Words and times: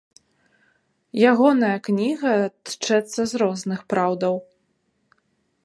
Ягоная 1.31 1.75
кніга 1.87 2.33
тчэцца 2.71 3.21
з 3.33 3.43
розных 3.45 3.79
праўдаў. 3.95 4.35